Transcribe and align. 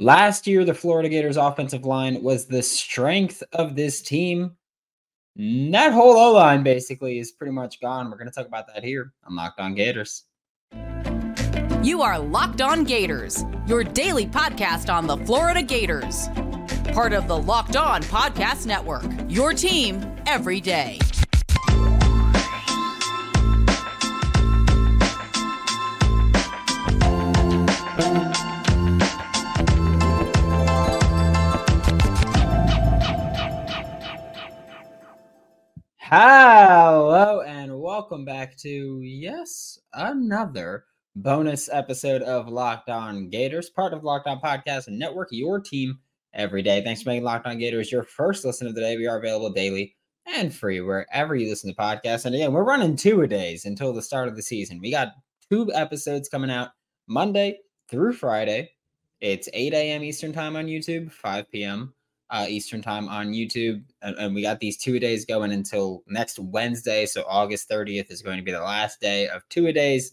Last 0.00 0.46
year, 0.46 0.64
the 0.64 0.72
Florida 0.72 1.10
Gators 1.10 1.36
offensive 1.36 1.84
line 1.84 2.22
was 2.22 2.46
the 2.46 2.62
strength 2.62 3.42
of 3.52 3.76
this 3.76 4.00
team. 4.00 4.52
That 5.36 5.92
whole 5.92 6.16
O 6.16 6.32
line 6.32 6.62
basically 6.62 7.18
is 7.18 7.32
pretty 7.32 7.52
much 7.52 7.82
gone. 7.82 8.10
We're 8.10 8.16
going 8.16 8.30
to 8.30 8.32
talk 8.32 8.46
about 8.46 8.66
that 8.72 8.82
here 8.82 9.12
on 9.26 9.36
Locked 9.36 9.60
On 9.60 9.74
Gators. 9.74 10.24
You 11.82 12.00
are 12.00 12.18
Locked 12.18 12.62
On 12.62 12.82
Gators, 12.82 13.44
your 13.66 13.84
daily 13.84 14.24
podcast 14.24 14.90
on 14.90 15.06
the 15.06 15.18
Florida 15.18 15.62
Gators. 15.62 16.28
Part 16.94 17.12
of 17.12 17.28
the 17.28 17.36
Locked 17.36 17.76
On 17.76 18.02
Podcast 18.04 18.64
Network, 18.64 19.04
your 19.28 19.52
team 19.52 20.02
every 20.24 20.62
day. 20.62 20.98
Hello 36.12 37.42
and 37.42 37.80
welcome 37.80 38.24
back 38.24 38.56
to 38.56 39.00
yes, 39.00 39.78
another 39.92 40.86
bonus 41.14 41.68
episode 41.72 42.22
of 42.22 42.48
Locked 42.48 42.90
On 42.90 43.28
Gators, 43.28 43.70
part 43.70 43.92
of 43.92 44.02
Locked 44.02 44.26
On 44.26 44.40
Podcast 44.40 44.88
and 44.88 44.98
Network, 44.98 45.28
your 45.30 45.60
team 45.60 46.00
every 46.34 46.62
day. 46.62 46.82
Thanks 46.82 47.02
for 47.02 47.10
making 47.10 47.22
Locked 47.22 47.46
On 47.46 47.56
Gators 47.58 47.92
your 47.92 48.02
first 48.02 48.44
listen 48.44 48.66
of 48.66 48.74
the 48.74 48.80
day. 48.80 48.96
We 48.96 49.06
are 49.06 49.20
available 49.20 49.50
daily 49.50 49.94
and 50.26 50.52
free 50.52 50.80
wherever 50.80 51.36
you 51.36 51.48
listen 51.48 51.72
to 51.72 51.80
podcasts. 51.80 52.24
And 52.24 52.34
again, 52.34 52.52
we're 52.52 52.64
running 52.64 52.96
two 52.96 53.22
a 53.22 53.28
days 53.28 53.64
until 53.64 53.92
the 53.92 54.02
start 54.02 54.26
of 54.26 54.34
the 54.34 54.42
season. 54.42 54.80
We 54.80 54.90
got 54.90 55.12
two 55.48 55.72
episodes 55.72 56.28
coming 56.28 56.50
out 56.50 56.70
Monday 57.06 57.60
through 57.88 58.14
Friday. 58.14 58.72
It's 59.20 59.48
8 59.52 59.74
a.m. 59.74 60.02
Eastern 60.02 60.32
time 60.32 60.56
on 60.56 60.66
YouTube, 60.66 61.12
5 61.12 61.52
p.m 61.52 61.94
uh, 62.30 62.46
Eastern 62.48 62.80
time 62.80 63.08
on 63.08 63.32
YouTube. 63.32 63.82
And, 64.02 64.16
and, 64.16 64.34
we 64.34 64.42
got 64.42 64.60
these 64.60 64.76
two 64.76 64.98
days 64.98 65.24
going 65.24 65.52
until 65.52 66.02
next 66.06 66.38
Wednesday. 66.38 67.04
So 67.06 67.24
August 67.26 67.68
30th 67.68 68.10
is 68.10 68.22
going 68.22 68.36
to 68.36 68.44
be 68.44 68.52
the 68.52 68.60
last 68.60 69.00
day 69.00 69.28
of 69.28 69.46
two 69.48 69.70
days. 69.72 70.12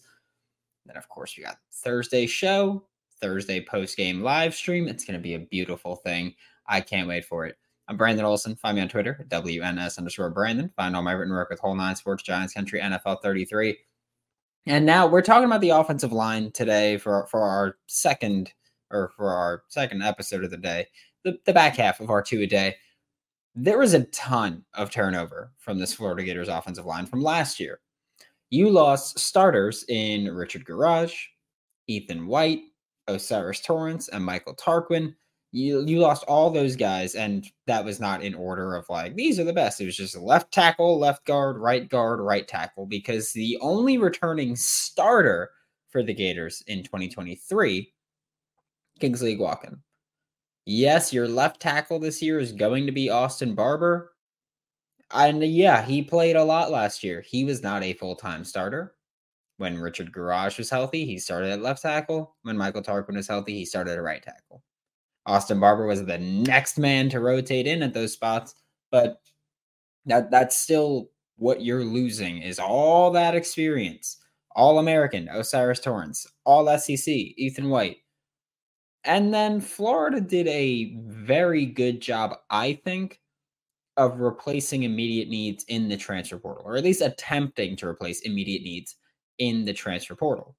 Then, 0.85 0.97
of 0.97 1.07
course, 1.09 1.35
we 1.37 1.43
got 1.43 1.57
Thursday 1.71 2.25
show, 2.25 2.83
Thursday 3.21 3.63
post 3.63 3.97
game 3.97 4.21
live 4.21 4.55
stream. 4.55 4.87
It's 4.87 5.05
going 5.05 5.19
to 5.19 5.23
be 5.23 5.35
a 5.35 5.39
beautiful 5.39 5.95
thing. 5.95 6.33
I 6.65 6.81
can't 6.81 7.07
wait 7.07 7.25
for 7.25 7.45
it. 7.45 7.55
I'm 7.87 7.97
Brandon 7.97 8.25
Olsen. 8.25 8.55
Find 8.55 8.75
me 8.75 8.81
on 8.81 8.89
Twitter, 8.89 9.25
WNS 9.29 9.97
underscore 9.97 10.29
Brandon. 10.29 10.71
Find 10.75 10.95
all 10.95 11.03
my 11.03 11.13
written 11.13 11.33
work 11.33 11.49
with 11.49 11.59
Whole 11.59 11.75
Nine 11.75 11.95
Sports, 11.95 12.23
Giants 12.23 12.53
Country, 12.53 12.81
NFL 12.81 13.21
33. 13.21 13.77
And 14.65 14.85
now 14.85 15.07
we're 15.07 15.21
talking 15.21 15.45
about 15.45 15.61
the 15.61 15.69
offensive 15.69 16.11
line 16.11 16.51
today 16.51 16.97
for, 16.97 17.27
for 17.27 17.41
our 17.41 17.77
second 17.87 18.51
or 18.91 19.09
for 19.15 19.31
our 19.31 19.63
second 19.69 20.01
episode 20.01 20.43
of 20.43 20.51
the 20.51 20.57
day 20.57 20.87
the, 21.27 21.39
the 21.45 21.53
back 21.53 21.75
half 21.75 21.99
of 21.99 22.09
our 22.09 22.21
two 22.21 22.41
a 22.41 22.47
day, 22.47 22.75
there 23.53 23.79
was 23.79 23.93
a 23.93 24.05
ton 24.05 24.63
of 24.75 24.89
turnover 24.89 25.51
from 25.57 25.77
this 25.77 25.93
Florida 25.93 26.23
Gators 26.23 26.47
offensive 26.47 26.85
line 26.85 27.05
from 27.05 27.21
last 27.21 27.59
year. 27.59 27.79
You 28.49 28.69
lost 28.69 29.19
starters 29.19 29.83
in 29.89 30.33
Richard 30.33 30.63
Gouraige, 30.63 31.17
Ethan 31.87 32.27
White, 32.27 32.61
O'Cyrus 33.09 33.61
Torrence, 33.61 34.07
and 34.09 34.23
Michael 34.23 34.55
Tarquin. 34.55 35.13
You 35.51 35.85
you 35.85 35.99
lost 35.99 36.23
all 36.25 36.49
those 36.49 36.75
guys, 36.75 37.15
and 37.15 37.45
that 37.65 37.83
was 37.83 37.99
not 37.99 38.21
in 38.21 38.35
order 38.35 38.75
of 38.75 38.85
like 38.89 39.15
these 39.15 39.39
are 39.39 39.43
the 39.43 39.53
best. 39.53 39.81
It 39.81 39.85
was 39.85 39.97
just 39.97 40.15
left 40.17 40.53
tackle, 40.53 40.99
left 40.99 41.25
guard, 41.25 41.57
right 41.57 41.89
guard, 41.89 42.19
right 42.19 42.47
tackle, 42.47 42.85
because 42.85 43.31
the 43.33 43.57
only 43.59 43.97
returning 43.97 44.55
starter 44.55 45.49
for 45.89 46.03
the 46.03 46.13
Gators 46.13 46.63
in 46.67 46.83
2023, 46.83 47.91
Kingsley 48.99 49.37
Eguakun. 49.37 49.79
Yes, 50.69 51.13
your 51.13 51.29
left 51.29 51.61
tackle 51.61 51.97
this 51.97 52.21
year 52.21 52.39
is 52.39 52.51
going 52.51 52.85
to 52.87 52.91
be 52.91 53.09
Austin 53.09 53.55
Barber. 53.55 54.11
And 55.11 55.41
uh, 55.41 55.45
yeah, 55.45 55.81
he 55.81 56.01
played 56.01 56.35
a 56.35 56.43
lot 56.43 56.71
last 56.71 57.05
year. 57.05 57.21
He 57.21 57.45
was 57.45 57.63
not 57.63 57.83
a 57.83 57.93
full 57.93 58.17
time 58.17 58.43
starter. 58.43 58.93
When 59.55 59.79
Richard 59.79 60.11
Gouraige 60.11 60.57
was 60.57 60.69
healthy, 60.69 61.05
he 61.05 61.19
started 61.19 61.51
at 61.51 61.61
left 61.61 61.83
tackle. 61.83 62.35
When 62.41 62.57
Michael 62.57 62.81
Tarquin 62.81 63.15
was 63.15 63.29
healthy, 63.29 63.53
he 63.53 63.63
started 63.63 63.93
at 63.93 64.03
right 64.03 64.21
tackle. 64.21 64.61
Austin 65.25 65.61
Barber 65.61 65.87
was 65.87 66.03
the 66.03 66.17
next 66.17 66.77
man 66.77 67.07
to 67.11 67.21
rotate 67.21 67.65
in 67.65 67.81
at 67.81 67.93
those 67.93 68.11
spots, 68.11 68.53
but 68.91 69.21
that 70.05 70.29
that's 70.31 70.57
still 70.57 71.11
what 71.37 71.61
you're 71.61 71.85
losing 71.85 72.41
is 72.41 72.59
all 72.59 73.09
that 73.11 73.35
experience. 73.35 74.17
All 74.53 74.79
American, 74.79 75.29
O'Cyrus 75.29 75.79
Torrence, 75.79 76.27
all 76.43 76.77
SEC, 76.77 77.07
Ethan 77.07 77.69
White, 77.69 77.97
and 79.07 79.33
then 79.33 79.61
Florida 79.61 80.21
did 80.21 80.47
a 80.47 80.95
very 81.05 81.65
good 81.65 82.01
job, 82.01 82.37
I 82.49 82.73
think, 82.83 83.19
of 83.95 84.19
replacing 84.19 84.83
immediate 84.83 85.29
needs 85.29 85.63
in 85.69 85.87
the 85.87 85.97
transfer 85.97 86.37
portal, 86.37 86.63
or 86.65 86.75
at 86.75 86.83
least 86.83 87.01
attempting 87.01 87.75
to 87.77 87.87
replace 87.87 88.21
immediate 88.21 88.61
needs 88.61 88.95
in 89.39 89.65
the 89.65 89.73
transfer 89.73 90.15
portal. 90.15 90.55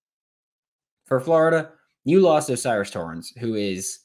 For 1.07 1.21
Florida, 1.21 1.71
you 2.05 2.21
lost 2.21 2.51
O'Cyrus 2.51 2.91
Torrence, 2.91 3.33
who 3.39 3.55
is 3.55 4.01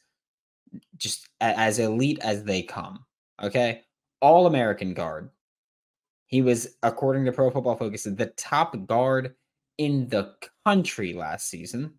just 0.97 1.29
as 1.41 1.79
elite 1.79 2.19
as 2.21 2.43
they 2.43 2.61
come. 2.61 3.05
Okay. 3.41 3.81
All 4.21 4.45
American 4.45 4.93
guard. 4.93 5.29
He 6.27 6.41
was, 6.41 6.75
according 6.83 7.25
to 7.25 7.31
Pro 7.31 7.49
Football 7.49 7.75
Focus, 7.75 8.03
the 8.03 8.33
top 8.37 8.75
guard 8.87 9.35
in 9.77 10.07
the 10.09 10.33
country 10.65 11.13
last 11.13 11.49
season 11.49 11.93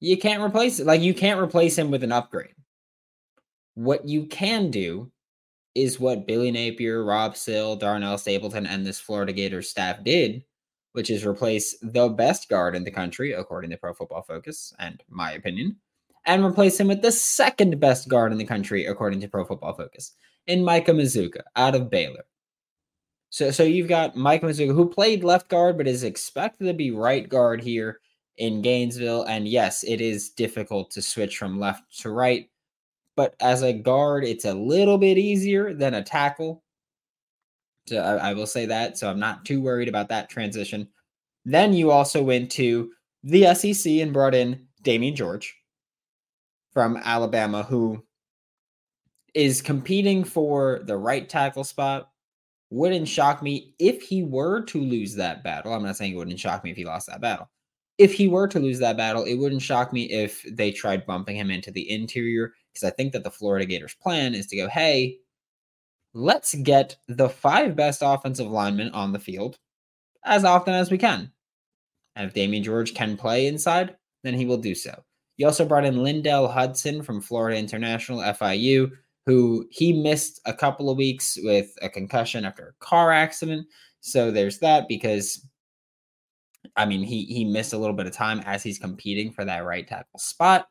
you 0.00 0.16
can't 0.16 0.42
replace 0.42 0.80
it. 0.80 0.86
Like 0.86 1.02
you 1.02 1.14
can't 1.14 1.40
replace 1.40 1.78
him 1.78 1.90
with 1.90 2.02
an 2.02 2.12
upgrade. 2.12 2.54
What 3.74 4.06
you 4.06 4.26
can 4.26 4.70
do 4.70 5.12
is 5.74 6.00
what 6.00 6.26
Billy 6.26 6.50
Napier, 6.50 7.04
Rob 7.04 7.36
Sale, 7.36 7.76
Darnell 7.76 8.18
Stapleton, 8.18 8.66
and 8.66 8.84
this 8.84 8.98
Florida 8.98 9.32
Gators 9.32 9.68
staff 9.68 10.02
did, 10.02 10.44
which 10.92 11.10
is 11.10 11.24
replace 11.24 11.76
the 11.80 12.08
best 12.08 12.48
guard 12.48 12.74
in 12.74 12.82
the 12.82 12.90
country, 12.90 13.32
according 13.32 13.70
to 13.70 13.76
Pro 13.76 13.94
Football 13.94 14.22
Focus 14.22 14.74
and 14.78 15.02
my 15.08 15.32
opinion, 15.32 15.76
and 16.26 16.44
replace 16.44 16.80
him 16.80 16.88
with 16.88 17.02
the 17.02 17.12
second 17.12 17.78
best 17.78 18.08
guard 18.08 18.32
in 18.32 18.38
the 18.38 18.44
country, 18.44 18.86
according 18.86 19.20
to 19.20 19.28
Pro 19.28 19.44
Football 19.44 19.74
Focus, 19.74 20.14
in 20.46 20.64
Micah 20.64 20.92
Mazzccua 20.92 21.42
out 21.54 21.76
of 21.76 21.90
Baylor. 21.90 22.24
So, 23.28 23.52
so 23.52 23.62
you've 23.62 23.88
got 23.88 24.16
Micah 24.16 24.46
Mazzccua, 24.46 24.74
who 24.74 24.88
played 24.88 25.22
left 25.22 25.48
guard, 25.48 25.78
but 25.78 25.86
is 25.86 26.02
expected 26.02 26.66
to 26.66 26.74
be 26.74 26.90
right 26.90 27.28
guard 27.28 27.62
here 27.62 28.00
in 28.36 28.62
Gainesville. 28.62 29.24
And 29.24 29.46
yes, 29.46 29.84
it 29.84 30.00
is 30.00 30.30
difficult 30.30 30.90
to 30.92 31.02
switch 31.02 31.36
from 31.38 31.60
left 31.60 32.00
to 32.00 32.10
right. 32.10 32.48
But 33.16 33.34
as 33.40 33.62
a 33.62 33.72
guard, 33.72 34.24
it's 34.24 34.46
a 34.46 34.54
little 34.54 34.98
bit 34.98 35.18
easier 35.18 35.74
than 35.74 35.94
a 35.94 36.02
tackle. 36.02 36.62
So 37.86 37.98
I, 37.98 38.30
I 38.30 38.34
will 38.34 38.46
say 38.46 38.66
that. 38.66 38.98
So 38.98 39.10
I'm 39.10 39.18
not 39.18 39.44
too 39.44 39.60
worried 39.60 39.88
about 39.88 40.08
that 40.08 40.30
transition. 40.30 40.88
Then 41.44 41.72
you 41.72 41.90
also 41.90 42.22
went 42.22 42.50
to 42.52 42.90
the 43.22 43.54
SEC 43.54 43.92
and 43.92 44.12
brought 44.12 44.34
in 44.34 44.66
Damieon 44.82 45.14
George 45.14 45.54
from 46.72 46.96
Alabama, 46.96 47.62
who 47.62 48.02
is 49.34 49.60
competing 49.60 50.24
for 50.24 50.80
the 50.84 50.96
right 50.96 51.28
tackle 51.28 51.64
spot. 51.64 52.10
Wouldn't 52.70 53.08
shock 53.08 53.42
me 53.42 53.74
if 53.80 54.00
he 54.00 54.22
were 54.22 54.62
to 54.66 54.80
lose 54.80 55.16
that 55.16 55.42
battle. 55.42 55.74
I'm 55.74 55.82
not 55.82 55.96
saying 55.96 56.12
it 56.12 56.16
wouldn't 56.16 56.38
shock 56.38 56.62
me 56.62 56.70
if 56.70 56.76
he 56.76 56.84
lost 56.84 57.08
that 57.08 57.20
battle 57.20 57.50
if 58.00 58.14
he 58.14 58.28
were 58.28 58.48
to 58.48 58.58
lose 58.58 58.78
that 58.78 58.96
battle, 58.96 59.24
it 59.24 59.34
wouldn't 59.34 59.60
shock 59.60 59.92
me 59.92 60.04
if 60.04 60.42
they 60.50 60.72
tried 60.72 61.04
bumping 61.04 61.36
him 61.36 61.50
into 61.50 61.70
the 61.70 61.90
interior 61.90 62.54
because 62.72 62.82
I 62.82 62.90
think 62.90 63.12
that 63.12 63.24
the 63.24 63.30
Florida 63.30 63.66
Gators 63.66 63.94
plan 63.94 64.34
is 64.34 64.46
to 64.46 64.56
go, 64.56 64.68
hey, 64.70 65.18
let's 66.14 66.54
get 66.54 66.96
the 67.08 67.28
five 67.28 67.76
best 67.76 68.00
offensive 68.02 68.46
linemen 68.46 68.90
on 68.92 69.12
the 69.12 69.18
field 69.18 69.58
as 70.24 70.44
often 70.44 70.72
as 70.72 70.90
we 70.90 70.96
can. 70.96 71.30
And 72.16 72.26
if 72.26 72.34
Damieon 72.34 72.62
George 72.62 72.94
can 72.94 73.18
play 73.18 73.46
inside, 73.46 73.94
then 74.24 74.32
he 74.32 74.46
will 74.46 74.56
do 74.56 74.74
so. 74.74 75.04
You 75.36 75.44
also 75.44 75.66
brought 75.66 75.84
in 75.84 76.02
Lindell 76.02 76.48
Hudson 76.48 77.02
from 77.02 77.20
Florida 77.20 77.58
International 77.58 78.20
FIU, 78.20 78.90
who 79.26 79.66
he 79.70 79.92
missed 79.92 80.40
a 80.46 80.54
couple 80.54 80.88
of 80.88 80.96
weeks 80.96 81.36
with 81.42 81.76
a 81.82 81.90
concussion 81.90 82.46
after 82.46 82.68
a 82.68 82.84
car 82.84 83.12
accident. 83.12 83.66
So 84.00 84.30
there's 84.30 84.58
that 84.60 84.88
because 84.88 85.46
I 86.76 86.86
mean, 86.86 87.02
he 87.02 87.24
he 87.24 87.44
missed 87.44 87.72
a 87.72 87.78
little 87.78 87.96
bit 87.96 88.06
of 88.06 88.12
time 88.12 88.40
as 88.46 88.62
he's 88.62 88.78
competing 88.78 89.32
for 89.32 89.44
that 89.44 89.64
right 89.64 89.86
tackle 89.86 90.18
spot. 90.18 90.68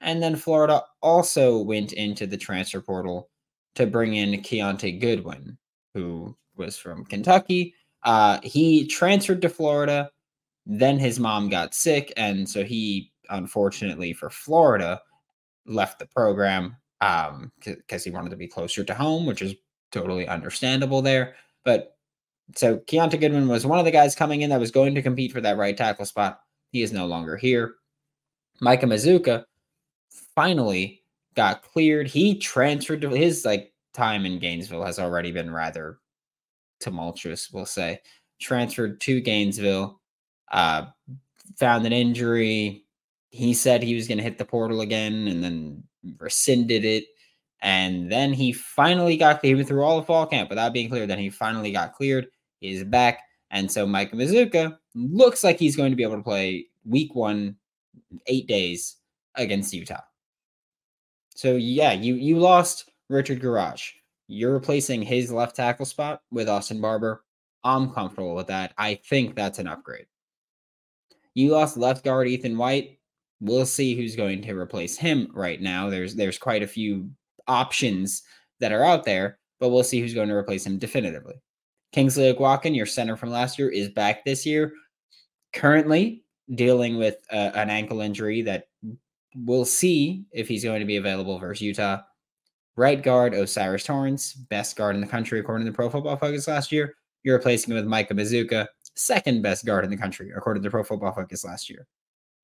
And 0.00 0.22
then 0.22 0.36
Florida 0.36 0.84
also 1.02 1.58
went 1.58 1.92
into 1.92 2.26
the 2.26 2.36
transfer 2.36 2.80
portal 2.80 3.30
to 3.74 3.86
bring 3.86 4.14
in 4.14 4.40
Kiyaunta 4.42 5.00
Goodwin, 5.00 5.58
who 5.94 6.36
was 6.56 6.76
from 6.76 7.04
Kentucky. 7.04 7.74
Uh, 8.04 8.38
he 8.42 8.86
transferred 8.86 9.42
to 9.42 9.48
Florida. 9.48 10.10
Then 10.66 10.98
his 10.98 11.18
mom 11.18 11.48
got 11.48 11.74
sick, 11.74 12.12
and 12.16 12.48
so 12.48 12.62
he, 12.62 13.12
unfortunately 13.30 14.12
for 14.12 14.30
Florida, 14.30 15.00
left 15.66 15.98
the 15.98 16.06
program 16.06 16.76
because 17.00 17.26
um, 17.30 18.00
he 18.04 18.10
wanted 18.10 18.30
to 18.30 18.36
be 18.36 18.48
closer 18.48 18.84
to 18.84 18.94
home, 18.94 19.26
which 19.26 19.42
is 19.42 19.54
totally 19.92 20.26
understandable 20.28 21.00
there. 21.00 21.34
But 21.64 21.96
so 22.56 22.78
Kiyaunta 22.78 23.20
Goodwin 23.20 23.48
was 23.48 23.66
one 23.66 23.78
of 23.78 23.84
the 23.84 23.90
guys 23.90 24.14
coming 24.14 24.42
in 24.42 24.50
that 24.50 24.60
was 24.60 24.70
going 24.70 24.94
to 24.94 25.02
compete 25.02 25.32
for 25.32 25.40
that 25.40 25.56
right 25.56 25.76
tackle 25.76 26.06
spot. 26.06 26.40
He 26.70 26.82
is 26.82 26.92
no 26.92 27.06
longer 27.06 27.36
here. 27.36 27.74
Micah 28.60 28.86
Mazzccua 28.86 29.44
finally 30.34 31.02
got 31.34 31.62
cleared. 31.62 32.08
He 32.08 32.38
transferred 32.38 33.00
to 33.02 33.10
his 33.10 33.44
like 33.44 33.72
time 33.94 34.26
in 34.26 34.38
Gainesville 34.38 34.84
has 34.84 34.98
already 34.98 35.32
been 35.32 35.52
rather 35.52 35.98
tumultuous, 36.80 37.50
we'll 37.52 37.66
say. 37.66 38.00
Transferred 38.40 39.00
to 39.02 39.20
Gainesville, 39.20 40.00
uh, 40.50 40.86
found 41.56 41.86
an 41.86 41.92
injury. 41.92 42.84
He 43.30 43.54
said 43.54 43.82
he 43.82 43.94
was 43.94 44.08
going 44.08 44.18
to 44.18 44.24
hit 44.24 44.38
the 44.38 44.44
portal 44.44 44.80
again 44.80 45.28
and 45.28 45.42
then 45.42 45.82
rescinded 46.18 46.84
it. 46.84 47.04
And 47.60 48.10
then 48.10 48.32
he 48.32 48.52
finally 48.52 49.16
got 49.16 49.40
cleared 49.40 49.66
through 49.66 49.82
all 49.82 49.96
the 49.96 50.06
fall 50.06 50.26
camp 50.26 50.48
without 50.48 50.72
being 50.72 50.88
cleared. 50.88 51.10
Then 51.10 51.18
he 51.18 51.30
finally 51.30 51.72
got 51.72 51.94
cleared. 51.94 52.28
He's 52.60 52.84
back. 52.84 53.20
And 53.50 53.70
so 53.70 53.86
Mike 53.86 54.12
Mazzccua 54.12 54.76
looks 54.94 55.42
like 55.42 55.58
he's 55.58 55.76
going 55.76 55.90
to 55.90 55.96
be 55.96 56.02
able 56.02 56.16
to 56.16 56.22
play 56.22 56.66
week 56.84 57.14
one, 57.14 57.56
eight 58.26 58.46
days 58.46 58.96
against 59.34 59.72
Utah. 59.72 60.02
So 61.34 61.56
yeah, 61.56 61.92
you 61.92 62.14
you 62.14 62.38
lost 62.38 62.90
Richard 63.08 63.40
Gouraige. 63.40 63.92
You're 64.26 64.52
replacing 64.52 65.02
his 65.02 65.32
left 65.32 65.56
tackle 65.56 65.86
spot 65.86 66.22
with 66.30 66.48
Austin 66.48 66.80
Barber. 66.80 67.24
I'm 67.64 67.90
comfortable 67.92 68.34
with 68.34 68.48
that. 68.48 68.74
I 68.76 68.96
think 68.96 69.34
that's 69.34 69.58
an 69.58 69.68
upgrade. 69.68 70.06
You 71.34 71.50
lost 71.50 71.76
left 71.76 72.04
guard 72.04 72.28
Ethan 72.28 72.58
White. 72.58 72.98
We'll 73.40 73.66
see 73.66 73.94
who's 73.94 74.16
going 74.16 74.42
to 74.42 74.58
replace 74.58 74.96
him 74.96 75.28
right 75.32 75.60
now. 75.60 75.88
There's 75.88 76.14
there's 76.14 76.38
quite 76.38 76.62
a 76.62 76.66
few 76.66 77.08
options 77.46 78.22
that 78.60 78.72
are 78.72 78.84
out 78.84 79.04
there, 79.04 79.38
but 79.60 79.68
we'll 79.68 79.84
see 79.84 80.00
who's 80.00 80.14
going 80.14 80.28
to 80.28 80.34
replace 80.34 80.66
him 80.66 80.78
definitively. 80.78 81.40
Kingsley 81.92 82.32
Eguakun, 82.32 82.76
your 82.76 82.86
center 82.86 83.16
from 83.16 83.30
last 83.30 83.58
year, 83.58 83.68
is 83.68 83.88
back 83.88 84.24
this 84.24 84.44
year. 84.44 84.72
Currently 85.54 86.24
dealing 86.54 86.98
with 86.98 87.16
uh, 87.32 87.50
an 87.54 87.70
ankle 87.70 88.00
injury 88.00 88.42
that 88.42 88.68
we'll 89.34 89.64
see 89.64 90.24
if 90.32 90.48
he's 90.48 90.64
going 90.64 90.80
to 90.80 90.86
be 90.86 90.96
available 90.96 91.38
versus 91.38 91.62
Utah. 91.62 92.00
Right 92.76 93.02
guard 93.02 93.34
O'Cyrus 93.34 93.84
Torrence, 93.84 94.34
best 94.34 94.76
guard 94.76 94.94
in 94.94 95.00
the 95.00 95.06
country 95.06 95.40
according 95.40 95.66
to 95.66 95.72
the 95.72 95.76
Pro 95.76 95.90
Football 95.90 96.16
Focus 96.16 96.46
last 96.46 96.70
year. 96.70 96.94
You're 97.24 97.36
replacing 97.36 97.72
him 97.72 97.76
with 97.76 97.86
Micah 97.86 98.14
Mazzccua, 98.14 98.66
second 98.94 99.42
best 99.42 99.64
guard 99.64 99.84
in 99.84 99.90
the 99.90 99.96
country 99.96 100.32
according 100.36 100.62
to 100.62 100.70
Pro 100.70 100.84
Football 100.84 101.12
Focus 101.12 101.44
last 101.44 101.68
year. 101.68 101.86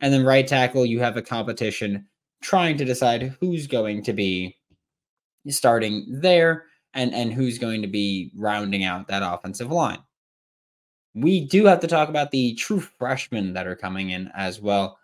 And 0.01 0.13
then 0.13 0.25
right 0.25 0.47
tackle, 0.47 0.85
you 0.85 0.99
have 1.01 1.17
a 1.17 1.23
competition 1.23 2.09
trying 2.43 2.77
to 2.79 2.85
decide 2.85 3.35
who's 3.41 3.67
going 3.67 4.03
to 4.03 4.13
be 4.13 4.57
starting 5.49 6.05
there 6.09 6.65
and 6.95 7.13
and 7.15 7.33
who's 7.33 7.59
going 7.59 7.83
to 7.83 7.89
be 7.89 8.31
rounding 8.37 8.85
out 8.85 9.09
that 9.09 9.23
offensive 9.23 9.71
line. 9.71 9.99
We 11.15 11.47
do 11.47 11.67
have 11.67 11.81
to 11.81 11.87
talk 11.87 12.09
about 12.09 12.31
the 12.31 12.55
true 12.55 12.81
freshmen 12.81 13.53
that 13.55 13.67
are 13.67 13.77
coming 13.77 14.11
in 14.11 14.31
as 14.35 14.61
well. 14.61 14.99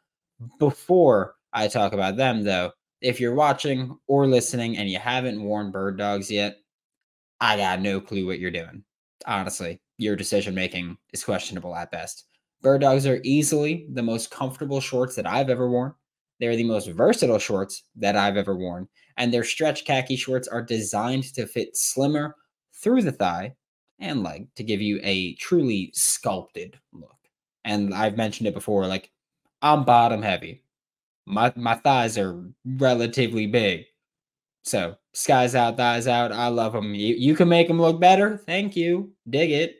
Before 0.58 1.34
I 1.52 1.68
talk 1.68 1.92
about 1.92 2.16
them, 2.16 2.42
though, 2.42 2.72
if 3.00 3.20
you're 3.20 3.34
watching 3.34 3.98
or 4.06 4.26
listening 4.26 4.76
and 4.76 4.90
you 4.90 4.98
haven't 4.98 5.42
worn 5.42 5.70
bird 5.70 5.98
dogs 5.98 6.30
yet, 6.30 6.58
I 7.40 7.56
got 7.56 7.80
no 7.80 8.00
clue 8.00 8.26
what 8.26 8.38
you're 8.38 8.50
doing. 8.50 8.84
Honestly, 9.26 9.80
your 9.98 10.16
decision 10.16 10.54
making 10.54 10.96
is 11.12 11.24
questionable 11.24 11.76
at 11.76 11.90
best. 11.90 12.26
Bird 12.62 12.82
dogs 12.82 13.06
are 13.06 13.20
easily 13.24 13.86
the 13.92 14.02
most 14.02 14.30
comfortable 14.30 14.80
shorts 14.80 15.14
that 15.16 15.26
I've 15.26 15.50
ever 15.50 15.70
worn. 15.70 15.94
They're 16.40 16.56
the 16.56 16.64
most 16.64 16.88
versatile 16.88 17.38
shorts 17.38 17.84
that 17.96 18.16
I've 18.16 18.36
ever 18.36 18.56
worn, 18.56 18.88
and 19.16 19.32
their 19.32 19.44
stretch 19.44 19.84
khaki 19.84 20.16
shorts 20.16 20.48
are 20.48 20.62
designed 20.62 21.32
to 21.34 21.46
fit 21.46 21.76
slimmer 21.76 22.34
through 22.74 23.02
the 23.02 23.12
thigh 23.12 23.54
and 23.98 24.22
leg 24.22 24.48
to 24.56 24.64
give 24.64 24.80
you 24.80 24.98
a 25.02 25.34
truly 25.34 25.90
sculpted 25.94 26.78
look. 26.92 27.16
And 27.64 27.94
I've 27.94 28.16
mentioned 28.16 28.48
it 28.48 28.54
before 28.54 28.86
like 28.86 29.10
I'm 29.60 29.84
bottom 29.84 30.22
heavy 30.22 30.62
my 31.30 31.52
my 31.56 31.74
thighs 31.76 32.18
are 32.18 32.42
relatively 32.64 33.46
big. 33.46 33.84
So 34.62 34.96
skies 35.12 35.54
out, 35.54 35.76
thighs 35.76 36.06
out. 36.06 36.32
I 36.32 36.48
love 36.48 36.72
them. 36.72 36.94
You, 36.94 37.14
you 37.14 37.34
can 37.34 37.48
make 37.48 37.68
them 37.68 37.80
look 37.80 38.00
better. 38.00 38.36
Thank 38.36 38.76
you. 38.76 39.12
Dig 39.28 39.50
it. 39.50 39.76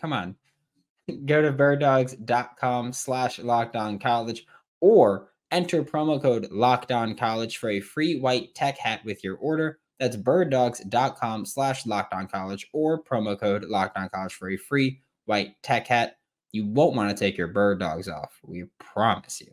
Come 0.00 0.12
on. 0.12 0.36
Go 1.26 1.42
to 1.42 1.52
birddogs.com 1.52 2.92
slash 2.92 3.40
lockdown 3.40 4.00
college 4.00 4.46
or 4.80 5.30
enter 5.54 5.84
promo 5.84 6.20
code 6.20 6.50
lockdown 6.50 7.16
college 7.16 7.58
for 7.58 7.70
a 7.70 7.80
free 7.80 8.18
white 8.18 8.54
tech 8.54 8.76
hat 8.76 9.04
with 9.04 9.22
your 9.22 9.36
order. 9.36 9.78
That's 10.00 10.16
birddogs.com 10.16 11.46
slash 11.46 11.84
lockdown 11.84 12.30
college 12.30 12.68
or 12.72 13.02
promo 13.02 13.38
code 13.38 13.62
lockdown 13.64 14.10
college 14.10 14.34
for 14.34 14.50
a 14.50 14.56
free 14.56 15.00
white 15.26 15.54
tech 15.62 15.86
hat. 15.86 16.16
You 16.50 16.66
won't 16.66 16.96
want 16.96 17.10
to 17.10 17.16
take 17.16 17.38
your 17.38 17.48
bird 17.48 17.78
dogs 17.78 18.08
off. 18.08 18.38
We 18.42 18.64
promise 18.80 19.40
you. 19.40 19.52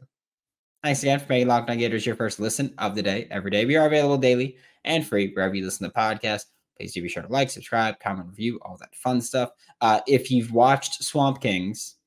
Thanks 0.84 1.04
again 1.04 1.20
for 1.20 1.28
making 1.30 1.48
Locked 1.48 1.70
On 1.70 1.78
Gators 1.78 2.08
your 2.08 2.16
first 2.16 2.40
listen 2.40 2.74
of 2.80 2.96
the 2.96 3.04
day 3.04 3.28
every 3.30 3.52
day. 3.52 3.66
We 3.66 3.76
are 3.76 3.86
available 3.86 4.18
daily 4.18 4.58
and 4.84 5.06
free 5.06 5.32
wherever 5.32 5.54
you 5.54 5.64
listen 5.64 5.88
to 5.88 5.96
podcasts. 5.96 6.46
Please 6.76 6.94
do 6.94 7.04
be 7.04 7.10
sure 7.10 7.22
to 7.22 7.32
like, 7.32 7.52
subscribe, 7.52 8.00
comment, 8.00 8.28
review, 8.28 8.60
all 8.64 8.78
that 8.78 8.96
fun 8.96 9.22
stuff. 9.22 9.52
Uh, 9.82 10.00
if 10.08 10.32
you've 10.32 10.52
watched 10.52 11.04
Swamp 11.04 11.40
Kings, 11.40 11.98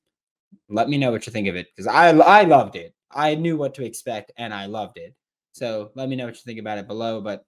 let 0.67 0.89
me 0.89 0.97
know 0.97 1.11
what 1.11 1.25
you 1.25 1.31
think 1.31 1.47
of 1.47 1.55
it 1.55 1.67
because 1.73 1.87
I 1.87 2.09
I 2.09 2.43
loved 2.43 2.75
it. 2.75 2.93
I 3.15 3.35
knew 3.35 3.57
what 3.57 3.73
to 3.75 3.85
expect 3.85 4.33
and 4.37 4.53
I 4.53 4.65
loved 4.65 4.97
it. 4.97 5.15
So 5.53 5.91
let 5.95 6.09
me 6.09 6.17
know 6.17 6.25
what 6.25 6.35
you 6.35 6.41
think 6.45 6.59
about 6.59 6.77
it 6.77 6.87
below. 6.87 7.21
But 7.21 7.45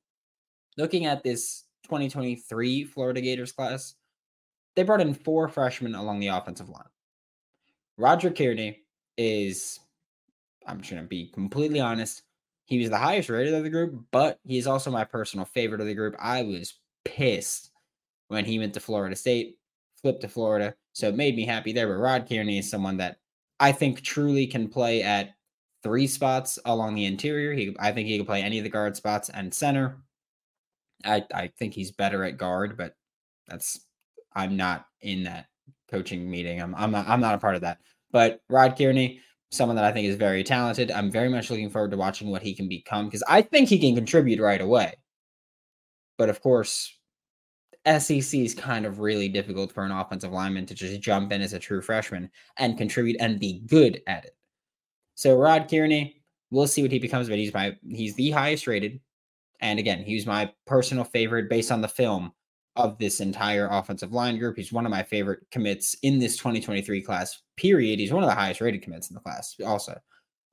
looking 0.77 1.05
at 1.05 1.23
this 1.23 1.65
2023 1.83 2.85
Florida 2.85 3.21
Gators 3.21 3.51
class, 3.51 3.95
they 4.75 4.83
brought 4.83 5.01
in 5.01 5.13
four 5.13 5.49
freshmen 5.49 5.93
along 5.93 6.19
the 6.19 6.27
offensive 6.27 6.69
line. 6.69 6.83
Roger 7.97 8.31
Kearney 8.31 8.79
is 9.17 9.79
I'm 10.65 10.79
just 10.79 10.91
going 10.91 11.03
to 11.03 11.07
be 11.07 11.29
completely 11.33 11.79
honest. 11.79 12.23
He 12.65 12.79
was 12.79 12.89
the 12.89 12.97
highest 12.97 13.29
rated 13.29 13.53
of 13.53 13.63
the 13.63 13.69
group, 13.69 14.03
but 14.11 14.39
he's 14.43 14.67
also 14.67 14.91
my 14.91 15.05
personal 15.05 15.45
favorite 15.45 15.81
of 15.81 15.87
the 15.87 15.95
group. 15.95 16.15
I 16.19 16.43
was 16.43 16.79
pissed 17.05 17.71
when 18.27 18.43
he 18.43 18.59
went 18.59 18.73
to 18.73 18.81
Florida 18.81 19.15
State, 19.15 19.57
flipped 20.01 20.21
to 20.21 20.27
Florida. 20.27 20.75
So 20.91 21.07
it 21.07 21.15
made 21.15 21.35
me 21.35 21.45
happy 21.45 21.71
there. 21.71 21.87
But 21.87 22.01
Rod 22.01 22.27
Kearney 22.27 22.59
is 22.59 22.69
someone 22.69 22.97
that 22.97 23.17
I 23.59 23.71
think 23.71 24.01
truly 24.01 24.45
can 24.45 24.67
play 24.67 25.01
at 25.01 25.29
three 25.87 26.07
spots 26.07 26.59
along 26.65 26.95
the 26.95 27.05
interior. 27.05 27.53
He, 27.53 27.75
I 27.79 27.93
think 27.93 28.07
he 28.07 28.17
can 28.17 28.25
play 28.25 28.41
any 28.41 28.57
of 28.57 28.65
the 28.65 28.69
guard 28.69 28.97
spots 28.97 29.29
and 29.29 29.53
center. 29.53 29.97
I, 31.05 31.23
I 31.33 31.47
think 31.57 31.73
he's 31.73 31.91
better 31.91 32.25
at 32.25 32.37
guard, 32.37 32.77
but 32.77 32.93
that's 33.47 33.79
I'm 34.35 34.57
not 34.57 34.85
in 35.01 35.23
that 35.23 35.45
coaching 35.89 36.29
meeting. 36.29 36.61
I'm 36.61 36.75
I'm 36.75 36.91
not 36.91 37.07
I'm 37.07 37.21
not 37.21 37.35
a 37.35 37.39
part 37.39 37.55
of 37.55 37.61
that. 37.61 37.79
But 38.11 38.41
Rod 38.49 38.77
Kearney, 38.77 39.21
someone 39.51 39.77
that 39.77 39.85
I 39.85 39.93
think 39.93 40.07
is 40.07 40.15
very 40.15 40.43
talented. 40.43 40.91
I'm 40.91 41.09
very 41.09 41.29
much 41.29 41.49
looking 41.49 41.69
forward 41.69 41.91
to 41.91 41.97
watching 41.97 42.29
what 42.29 42.41
he 42.41 42.53
can 42.53 42.67
become 42.67 43.05
because 43.05 43.23
I 43.27 43.41
think 43.41 43.69
he 43.69 43.79
can 43.79 43.95
contribute 43.95 44.41
right 44.41 44.61
away. 44.61 44.95
But 46.17 46.29
of 46.29 46.41
course, 46.41 46.93
SEC 47.85 48.39
is 48.39 48.53
kind 48.53 48.85
of 48.85 48.99
really 48.99 49.29
difficult 49.29 49.71
for 49.71 49.85
an 49.85 49.91
offensive 49.91 50.33
lineman 50.33 50.65
to 50.65 50.75
just 50.75 50.99
jump 50.99 51.31
in 51.31 51.41
as 51.41 51.53
a 51.53 51.59
true 51.59 51.81
freshman 51.81 52.29
and 52.57 52.77
contribute 52.77 53.17
and 53.21 53.39
be 53.39 53.61
good 53.67 54.01
at 54.07 54.25
it. 54.25 54.36
So 55.17 55.35
Rod 55.35 55.67
Kearney, 55.67 56.21
we'll 56.51 56.67
see 56.67 56.83
what 56.83 56.91
he 56.91 56.99
becomes, 56.99 57.27
but 57.27 57.39
he's 57.39 57.53
my 57.53 57.75
he's 57.89 58.13
the 58.15 58.29
highest 58.29 58.67
rated. 58.67 58.99
And 59.59 59.79
again, 59.79 60.03
he 60.03 60.13
was 60.13 60.27
my 60.27 60.53
personal 60.67 61.03
favorite 61.03 61.49
based 61.49 61.71
on 61.71 61.81
the 61.81 61.87
film 61.87 62.31
of 62.75 62.99
this 62.99 63.19
entire 63.19 63.67
offensive 63.71 64.13
line 64.13 64.37
group. 64.37 64.55
He's 64.55 64.71
one 64.71 64.85
of 64.85 64.91
my 64.91 65.01
favorite 65.01 65.39
commits 65.51 65.95
in 66.03 66.19
this 66.19 66.37
2023 66.37 67.01
class, 67.01 67.41
period. 67.57 67.97
He's 67.97 68.13
one 68.13 68.21
of 68.21 68.29
the 68.29 68.35
highest 68.35 68.61
rated 68.61 68.83
commits 68.83 69.09
in 69.09 69.15
the 69.15 69.19
class, 69.19 69.55
also. 69.65 69.99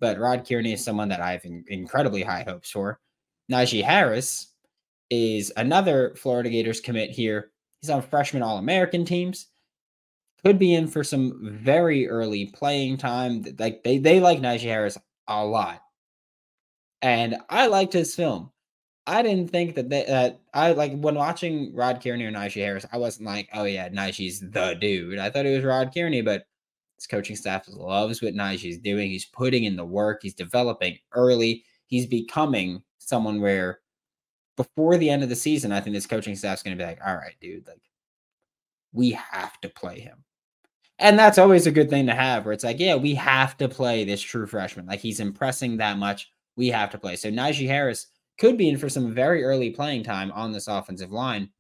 But 0.01 0.19
Rod 0.19 0.49
Kearney 0.49 0.73
is 0.73 0.83
someone 0.83 1.11
that 1.11 1.21
I 1.21 1.33
have 1.33 1.45
in- 1.45 1.67
incredibly 1.69 2.23
high 2.23 2.45
hopes 2.49 2.71
for. 2.71 2.99
Knijeah 3.53 3.85
Harris 3.85 4.55
is 5.11 5.53
another 5.59 6.15
Florida 6.17 6.49
Gators 6.49 6.81
commit 6.81 7.11
here. 7.11 7.51
He's 7.83 7.91
on 7.91 8.01
freshman 8.01 8.43
All 8.43 8.57
American 8.57 9.05
teams. 9.05 9.49
Could 10.45 10.59
be 10.59 10.75
in 10.75 10.89
for 10.89 11.03
some 11.03 11.59
very 11.63 12.09
early 12.09 12.47
playing 12.47 12.99
time. 12.99 13.45
Like 13.59 13.83
they, 13.83 13.99
they 13.99 14.21
like 14.21 14.41
Knijeah 14.41 14.61
Harris 14.61 14.99
a 15.27 15.45
lot. 15.45 15.81
And 17.01 17.37
I 17.49 17.67
liked 17.67 17.93
his 17.93 18.15
film. 18.15 18.51
I 19.07 19.23
didn't 19.23 19.49
think 19.49 19.75
that 19.75 19.91
they, 19.91 20.05
that 20.05 20.41
I 20.55 20.73
like 20.73 20.99
when 20.99 21.15
watching 21.15 21.75
Rod 21.75 22.03
Kearney 22.03 22.25
or 22.25 22.33
Knijeah 22.33 22.65
Harris, 22.65 22.87
I 22.93 22.97
wasn't 22.99 23.27
like, 23.27 23.49
oh 23.55 23.65
yeah, 23.65 23.89
Knijeah's 23.89 24.41
the 24.41 24.77
dude. 24.81 25.19
I 25.19 25.31
thought 25.31 25.47
it 25.47 25.55
was 25.55 25.65
Rod 25.65 25.93
Kearney, 25.95 26.23
but 26.23 26.47
his 26.97 27.07
coaching 27.07 27.37
staff 27.37 27.65
loves 27.69 28.23
what 28.23 28.35
Knijeah's 28.35 28.79
doing. 28.79 29.11
He's 29.11 29.27
putting 29.27 29.65
in 29.65 29.77
the 29.77 29.85
work. 29.85 30.21
He's 30.23 30.35
developing 30.35 30.99
early. 31.13 31.65
He's 31.87 32.07
becoming 32.07 32.83
someone 32.99 33.41
where 33.41 33.81
before 34.57 34.97
the 34.97 35.11
end 35.11 35.23
of 35.23 35.29
the 35.29 35.37
season, 35.37 35.73
I 35.73 35.81
think 35.81 35.95
this 35.95 36.07
coaching 36.07 36.37
staff's 36.37 36.63
going 36.63 36.77
to 36.77 36.83
be 36.83 36.87
like, 36.87 37.01
all 37.05 37.15
right, 37.15 37.35
dude, 37.41 37.67
like 37.67 37.83
we 38.93 39.11
have 39.11 39.61
to 39.61 39.69
play 39.69 40.01
him. 40.01 40.25
And 40.99 41.19
that's 41.19 41.39
always 41.39 41.67
a 41.67 41.73
good 41.73 41.91
thing 41.91 42.07
to 42.07 42.15
have 42.15 42.45
where 42.45 42.53
it's 42.53 42.65
like, 42.65 42.79
yeah, 42.79 42.95
we 42.95 43.15
have 43.15 43.57
to 43.59 43.69
play 43.69 44.05
this 44.05 44.21
true 44.21 44.47
freshman. 44.47 44.87
Like 44.87 45.01
he's 45.01 45.21
impressing 45.21 45.77
that 45.79 45.99
much. 45.99 46.31
We 46.57 46.69
have 46.69 46.91
to 46.91 46.99
play. 46.99 47.17
So 47.17 47.31
Knijeah 47.31 47.67
Harris 47.67 48.07
could 48.39 48.57
be 48.57 48.69
in 48.69 48.79
for 48.79 48.89
some 48.89 49.13
very 49.13 49.43
early 49.43 49.71
playing 49.71 50.05
time 50.05 50.31
on 50.33 50.53
this 50.53 50.69
offensive 50.69 51.11
line. 51.11 51.51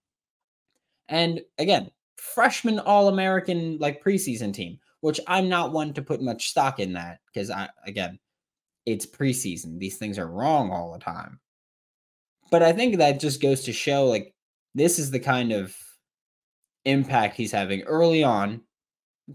And 1.08 1.40
again, 1.58 1.90
freshman 2.16 2.78
All 2.78 3.08
American 3.08 3.78
like 3.78 4.02
preseason 4.02 4.52
team, 4.52 4.78
which 5.00 5.20
I'm 5.26 5.48
not 5.48 5.72
one 5.72 5.92
to 5.94 6.02
put 6.02 6.22
much 6.22 6.48
stock 6.48 6.78
in 6.78 6.92
that 6.94 7.18
because 7.26 7.50
I 7.50 7.68
again, 7.86 8.18
it's 8.86 9.06
preseason. 9.06 9.78
These 9.78 9.98
things 9.98 10.18
are 10.18 10.28
wrong 10.28 10.70
all 10.70 10.92
the 10.92 10.98
time. 10.98 11.40
But 12.50 12.62
I 12.62 12.72
think 12.72 12.96
that 12.96 13.20
just 13.20 13.42
goes 13.42 13.62
to 13.64 13.72
show 13.72 14.06
like 14.06 14.32
this 14.74 14.98
is 14.98 15.10
the 15.10 15.20
kind 15.20 15.52
of 15.52 15.76
impact 16.84 17.36
he's 17.36 17.52
having 17.52 17.82
early 17.82 18.22
on 18.22 18.60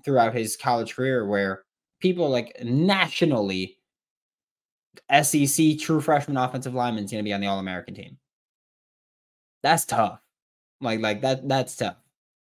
throughout 0.03 0.35
his 0.35 0.55
college 0.55 0.95
career 0.95 1.25
where 1.25 1.63
people 1.99 2.29
like 2.29 2.55
nationally 2.63 3.77
SEC 5.21 5.77
true 5.79 6.01
freshman 6.01 6.37
offensive 6.37 6.73
lineman 6.73 7.05
is 7.05 7.11
going 7.11 7.23
to 7.23 7.27
be 7.27 7.33
on 7.33 7.41
the 7.41 7.47
All 7.47 7.59
American 7.59 7.95
team. 7.95 8.17
That's 9.63 9.85
tough. 9.85 10.19
Like 10.81 11.01
like 11.01 11.21
that 11.21 11.47
that's 11.47 11.75
tough. 11.75 11.97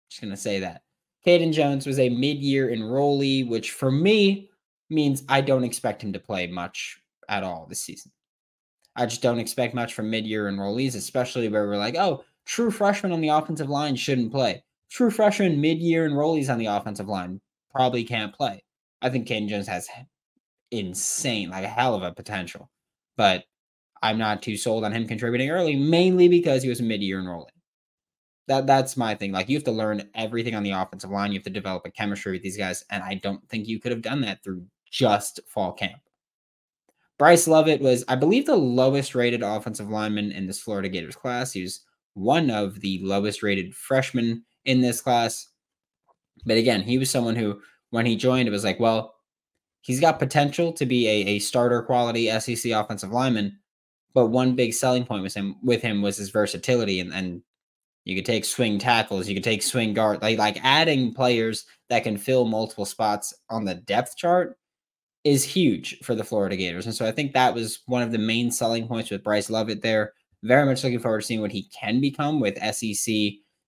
Just 0.10 0.22
gonna 0.22 0.38
say 0.38 0.60
that. 0.60 0.82
Caden 1.26 1.54
Jones 1.54 1.86
was 1.86 2.00
a 2.00 2.10
mid-year 2.10 2.70
enrollee, 2.70 3.48
which 3.48 3.72
for 3.72 3.92
me 3.92 4.50
means 4.90 5.24
I 5.28 5.42
don't 5.42 5.64
expect 5.64 6.04
him 6.04 6.14
to 6.14 6.20
play 6.20 6.48
much 6.48 7.00
at 7.28 7.44
all 7.44 7.66
this 7.68 7.82
season. 7.82 8.12
I 8.96 9.06
just 9.06 9.22
don't 9.22 9.40
expect 9.40 9.74
much 9.74 9.94
from 9.94 10.10
mid-year 10.10 10.50
enrollees, 10.50 10.96
especially 10.96 11.50
where 11.50 11.68
we're 11.68 11.78
like, 11.78 11.96
oh, 11.96 12.24
true 12.46 12.72
freshmen 12.72 13.12
on 13.12 13.22
the 13.22 13.30
offensive 13.30 13.70
line 13.70 13.96
shouldn't 13.96 14.32
play. 14.32 14.64
True 14.90 15.12
freshman 15.12 15.60
mid-year 15.60 16.10
enrollees 16.10 16.50
on 16.50 16.58
the 16.58 16.68
offensive 16.68 17.08
line 17.08 17.42
probably 17.72 18.04
can't 18.04 18.34
play. 18.34 18.64
I 19.02 19.10
think 19.10 19.28
Caden 19.28 19.50
Jones 19.50 19.68
has 19.68 19.88
insane, 20.72 21.50
like 21.50 21.64
a 21.64 21.70
hell 21.70 21.96
of 21.96 22.04
a 22.04 22.14
potential. 22.14 22.70
But 23.16 23.44
I'm 24.02 24.18
not 24.18 24.42
too 24.42 24.58
sold 24.58 24.84
on 24.84 24.92
him 24.92 25.08
contributing 25.08 25.50
early, 25.50 25.76
mainly 25.76 26.30
because 26.30 26.64
he 26.64 26.70
was 26.70 26.80
a 26.80 26.84
mid-year 26.84 27.22
enrollee. 27.22 27.48
That 28.48 28.66
that's 28.66 28.96
my 28.96 29.14
thing. 29.14 29.32
Like 29.34 29.50
you 29.50 29.58
have 29.58 29.66
to 29.66 29.72
learn 29.72 30.10
everything 30.16 30.56
on 30.56 30.64
the 30.64 30.72
offensive 30.72 31.10
line. 31.10 31.32
You 31.32 31.40
have 31.40 31.46
to 31.46 31.50
develop 31.50 31.86
a 31.86 31.92
chemistry 31.92 32.32
with 32.34 32.44
these 32.44 32.58
guys, 32.58 32.84
and 32.90 33.04
I 33.04 33.16
don't 33.16 33.48
think 33.50 33.68
you 33.68 33.80
could 33.80 33.92
have 33.92 34.02
done 34.02 34.22
that 34.22 34.44
through 34.44 34.66
just 34.90 35.42
fall 35.48 35.74
camp. 35.74 36.00
Bryce 37.20 37.48
Lovett 37.48 37.82
was, 37.82 38.06
I 38.08 38.16
believe, 38.16 38.46
the 38.46 38.56
lowest 38.56 39.16
rated 39.16 39.42
offensive 39.42 39.90
lineman 39.90 40.32
in 40.32 40.48
this 40.48 40.60
Florida 40.60 40.88
Gators 40.88 41.16
class. 41.16 41.52
He 41.52 41.64
was 41.64 41.82
one 42.14 42.50
of 42.50 42.80
the 42.80 43.02
lowest 43.04 43.44
rated 43.44 43.76
freshmen 43.76 44.46
in 44.68 44.82
this 44.82 45.02
class. 45.02 45.48
But 46.46 46.58
again, 46.58 46.84
he 46.84 47.00
was 47.00 47.10
someone 47.10 47.36
who, 47.36 47.60
when 47.90 48.06
he 48.06 48.16
joined, 48.16 48.48
it 48.48 48.52
was 48.52 48.64
like, 48.64 48.80
well, 48.80 49.16
he's 49.82 50.00
got 50.00 50.20
potential 50.20 50.72
to 50.74 50.86
be 50.86 51.08
a, 51.08 51.28
a 51.30 51.40
starter 51.40 51.82
quality 51.82 52.30
SEC 52.40 52.72
offensive 52.72 53.12
lineman. 53.12 53.58
But 54.14 54.28
one 54.28 54.56
big 54.56 54.74
selling 54.74 55.06
point 55.06 55.24
with 55.24 55.34
him 55.34 55.56
with 55.64 55.82
him 55.82 56.02
was 56.02 56.18
his 56.18 56.30
versatility, 56.30 57.00
and, 57.00 57.14
and 57.14 57.42
you 58.04 58.16
could 58.16 58.26
take 58.26 58.46
swing 58.46 58.80
tackles, 58.80 59.28
you 59.28 59.36
could 59.36 59.44
take 59.44 59.62
swing 59.62 59.94
guard, 59.94 60.22
like 60.22 60.38
like 60.38 60.60
adding 60.64 61.14
players 61.14 61.66
that 61.90 62.04
can 62.04 62.18
fill 62.18 62.46
multiple 62.46 62.86
spots 62.86 63.34
on 63.50 63.66
the 63.66 63.76
depth 63.76 64.18
chart 64.18 64.58
is 65.24 65.44
huge 65.44 66.00
for 66.00 66.16
the 66.16 66.24
Florida 66.24 66.56
Gators. 66.56 66.86
And 66.86 66.96
so 66.96 67.06
I 67.06 67.12
think 67.12 67.34
that 67.34 67.54
was 67.54 67.80
one 67.86 68.02
of 68.02 68.12
the 68.12 68.18
main 68.18 68.50
selling 68.50 68.88
points 68.88 69.12
with 69.12 69.24
Bryce 69.24 69.50
Lovett 69.50 69.82
there. 69.82 70.14
Very 70.44 70.66
much 70.66 70.84
looking 70.84 71.00
forward 71.00 71.22
to 71.22 71.28
seeing 71.28 71.42
what 71.42 71.52
he 71.52 71.70
can 71.78 72.00
become 72.00 72.40
with 72.40 72.58
SEC 72.74 73.14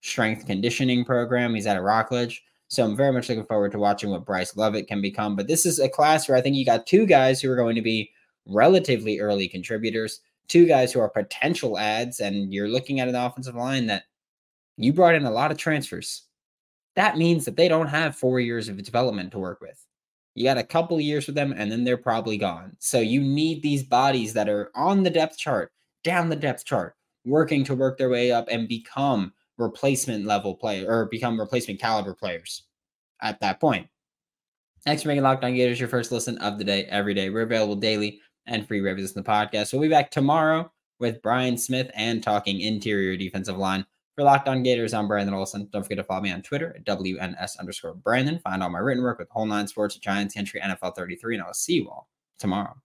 strength 0.02 0.46
conditioning 0.46 1.04
program. 1.04 1.56
He's 1.56 1.68
at 1.68 1.78
a 1.78 1.82
Rockledge. 1.82 2.44
So 2.68 2.86
I'm 2.86 2.96
very 2.96 3.12
much 3.12 3.28
looking 3.30 3.46
forward 3.46 3.72
to 3.72 3.80
watching 3.80 4.12
what 4.12 4.26
Bryce 4.26 4.56
Lovett 4.56 4.88
can 4.88 5.02
become. 5.02 5.36
But 5.36 5.48
this 5.48 5.66
is 5.66 5.80
a 5.80 5.90
class 5.90 6.30
where 6.30 6.38
I 6.38 6.42
think 6.42 6.56
you 6.56 6.66
got 6.66 6.86
two 6.86 7.06
guys 7.06 7.42
who 7.42 7.52
are 7.52 7.56
going 7.56 7.76
to 7.76 7.82
be 7.82 8.12
relatively 8.46 9.20
early 9.20 9.48
contributors, 9.48 10.22
two 10.48 10.68
guys 10.68 10.94
who 10.94 11.00
are 11.00 11.10
potential 11.10 11.80
ads, 11.80 12.20
and 12.20 12.54
you're 12.54 12.68
looking 12.68 13.00
at 13.00 13.08
an 13.08 13.16
offensive 13.16 13.56
line 13.56 13.88
that 13.88 14.04
you 14.78 14.94
brought 14.94 15.16
in 15.16 15.26
a 15.26 15.32
lot 15.32 15.52
of 15.52 15.58
transfers. 15.58 16.24
That 16.96 17.18
means 17.18 17.46
that 17.46 17.56
they 17.56 17.68
don't 17.68 17.88
have 17.88 18.16
four 18.16 18.40
years 18.40 18.70
of 18.70 18.82
development 18.84 19.32
to 19.32 19.40
work 19.40 19.62
with. 19.62 19.84
You 20.36 20.44
got 20.44 20.58
a 20.58 20.64
couple 20.64 21.00
years 21.02 21.26
with 21.26 21.36
them, 21.36 21.54
and 21.58 21.72
then 21.72 21.84
they're 21.84 21.98
probably 21.98 22.38
gone. 22.38 22.76
So 22.80 23.00
you 23.00 23.20
need 23.20 23.62
these 23.62 23.84
bodies 23.84 24.34
that 24.34 24.48
are 24.48 24.72
on 24.76 25.04
the 25.04 25.10
depth 25.10 25.38
chart, 25.38 25.72
down 26.04 26.30
the 26.30 26.36
depth 26.36 26.66
chart, 26.66 26.96
working 27.26 27.64
to 27.66 27.76
work 27.76 27.98
their 27.98 28.10
way 28.10 28.32
up 28.32 28.48
and 28.50 28.68
become 28.68 29.34
replacement 29.60 30.26
level 30.26 30.56
player 30.56 30.90
or 30.90 31.06
become 31.06 31.40
replacement 31.40 31.80
caliber 31.80 32.14
players 32.14 32.64
at 33.22 33.40
that 33.42 33.60
point. 33.60 33.88
Thanks 34.86 35.04
for 35.04 35.10
making 35.10 35.24
Locked 35.24 35.44
On 35.44 35.54
Gators 35.54 35.80
your 35.80 35.90
first 35.90 36.12
listen 36.12 36.38
of 36.38 36.58
the 36.58 36.64
day 36.64 36.86
every 36.86 37.14
day. 37.14 37.30
We're 37.30 37.42
available 37.42 37.76
daily 37.76 38.22
and 38.48 38.68
free 38.68 38.82
wherever 38.82 39.00
in 39.00 39.06
the 39.06 39.22
podcast. 39.22 39.74
We'll 39.74 39.82
be 39.82 39.90
back 39.90 40.10
tomorrow 40.10 40.72
with 41.00 41.22
Brian 41.22 41.58
Smith 41.58 41.92
and 41.94 42.24
talking 42.24 42.62
interior 42.62 43.16
defensive 43.18 43.58
line. 43.58 43.86
For 44.16 44.24
Locked 44.24 44.48
On 44.48 44.64
Gators, 44.64 44.94
I'm 44.94 45.08
Brandon 45.08 45.34
Olsen. 45.34 45.70
Don't 45.72 45.84
forget 45.84 45.98
to 45.98 46.04
follow 46.04 46.22
me 46.22 46.32
on 46.32 46.42
Twitter 46.42 46.76
at 46.76 46.86
WNS 46.86 47.60
underscore 47.60 47.94
Brandon. 47.94 48.40
Find 48.40 48.64
all 48.64 48.70
my 48.70 48.80
written 48.80 49.04
work 49.04 49.20
with 49.20 49.30
Whole 49.30 49.46
Nine 49.46 49.68
Sports, 49.68 49.96
Giants 49.98 50.36
Country, 50.36 50.60
NFL 50.60 50.96
33, 50.96 51.36
and 51.36 51.44
I'll 51.44 51.54
see 51.54 51.76
you 51.76 51.90
all 51.90 52.10
tomorrow. 52.38 52.76